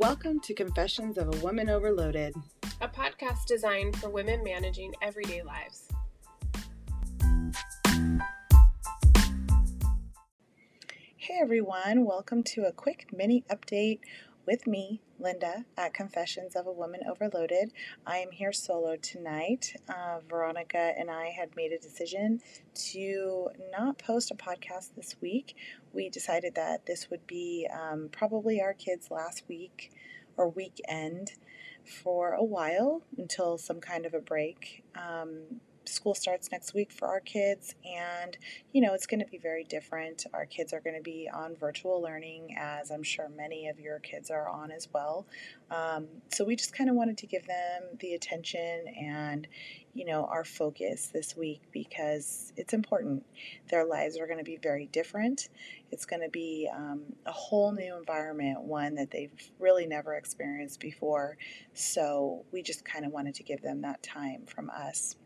[0.00, 2.34] Welcome to Confessions of a Woman Overloaded,
[2.80, 5.88] a podcast designed for women managing everyday lives.
[11.18, 13.98] Hey everyone, welcome to a quick mini update
[14.50, 17.70] with me, Linda, at Confessions of a Woman Overloaded.
[18.04, 19.76] I am here solo tonight.
[19.88, 22.40] Uh, Veronica and I had made a decision
[22.90, 25.54] to not post a podcast this week.
[25.92, 29.92] We decided that this would be um, probably our kids' last week
[30.36, 31.34] or weekend
[31.84, 34.79] for a while until some kind of a break.
[34.94, 38.36] Um, school starts next week for our kids, and
[38.72, 40.24] you know, it's going to be very different.
[40.32, 43.98] Our kids are going to be on virtual learning, as I'm sure many of your
[43.98, 45.26] kids are on as well.
[45.70, 49.46] Um, so, we just kind of wanted to give them the attention and,
[49.94, 53.24] you know, our focus this week because it's important.
[53.70, 55.48] Their lives are going to be very different.
[55.92, 60.80] It's going to be um, a whole new environment, one that they've really never experienced
[60.80, 61.36] before.
[61.74, 65.16] So, we just kind of wanted to give them that time from us.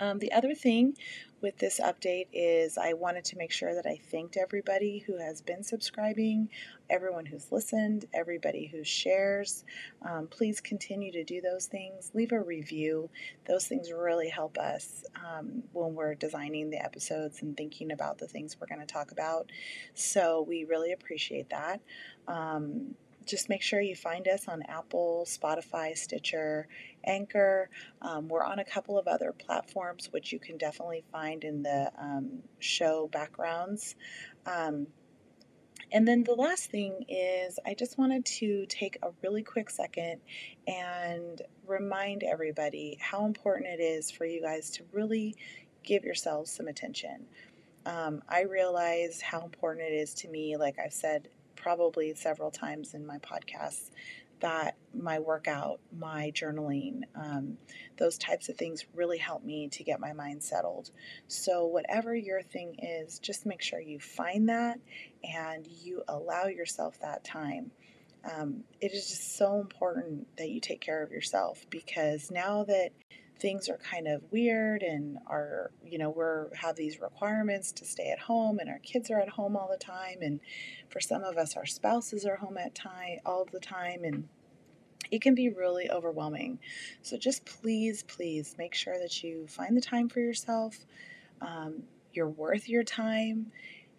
[0.00, 0.94] Um, the other thing
[1.42, 5.40] with this update is I wanted to make sure that I thanked everybody who has
[5.40, 6.48] been subscribing,
[6.88, 9.64] everyone who's listened, everybody who shares.
[10.02, 12.10] Um, please continue to do those things.
[12.14, 13.10] Leave a review.
[13.46, 18.28] Those things really help us um, when we're designing the episodes and thinking about the
[18.28, 19.50] things we're going to talk about.
[19.94, 21.80] So we really appreciate that.
[23.26, 26.66] Just make sure you find us on Apple, Spotify, Stitcher,
[27.04, 27.68] Anchor.
[28.02, 31.92] Um, we're on a couple of other platforms, which you can definitely find in the
[31.98, 33.94] um, show backgrounds.
[34.46, 34.88] Um,
[35.92, 40.20] and then the last thing is, I just wanted to take a really quick second
[40.66, 45.36] and remind everybody how important it is for you guys to really
[45.82, 47.26] give yourselves some attention.
[47.86, 51.28] Um, I realize how important it is to me, like I've said
[51.60, 53.90] probably several times in my podcasts
[54.40, 57.58] that my workout, my journaling, um,
[57.98, 60.90] those types of things really help me to get my mind settled.
[61.28, 64.80] So, whatever your thing is, just make sure you find that
[65.22, 67.70] and you allow yourself that time.
[68.24, 72.90] Um, it is just so important that you take care of yourself because now that
[73.40, 78.10] things are kind of weird and are you know we're have these requirements to stay
[78.10, 80.40] at home and our kids are at home all the time and
[80.88, 84.28] for some of us our spouses are home at time all the time and
[85.10, 86.58] it can be really overwhelming.
[87.02, 90.76] So just please please make sure that you find the time for yourself.
[91.40, 93.50] Um, you're worth your time.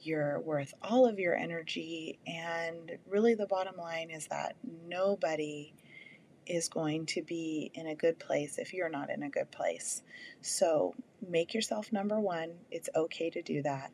[0.00, 5.74] You're worth all of your energy and really the bottom line is that nobody
[6.46, 10.02] is going to be in a good place if you're not in a good place.
[10.40, 10.94] So
[11.28, 12.52] make yourself number one.
[12.70, 13.92] It's okay to do that.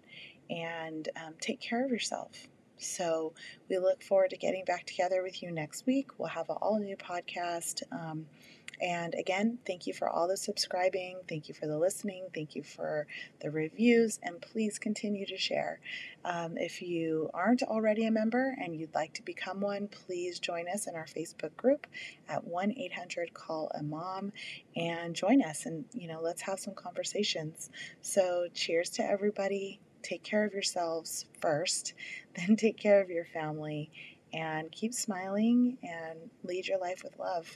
[0.50, 2.48] And um, take care of yourself.
[2.82, 3.32] So
[3.68, 6.10] we look forward to getting back together with you next week.
[6.18, 7.82] We'll have an all new podcast.
[7.92, 8.26] Um,
[8.80, 11.18] and again, thank you for all the subscribing.
[11.28, 12.26] Thank you for the listening.
[12.34, 13.06] Thank you for
[13.40, 14.18] the reviews.
[14.24, 15.78] And please continue to share.
[16.24, 20.68] Um, if you aren't already a member and you'd like to become one, please join
[20.68, 21.86] us in our Facebook group
[22.28, 24.32] at 1 800 Call a Mom
[24.74, 25.64] and join us.
[25.64, 27.70] And, you know, let's have some conversations.
[28.00, 29.78] So, cheers to everybody.
[30.02, 31.94] Take care of yourselves first,
[32.34, 33.90] then take care of your family.
[34.34, 37.54] And keep smiling and lead your life with love.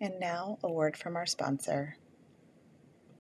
[0.00, 1.96] And now, a word from our sponsor.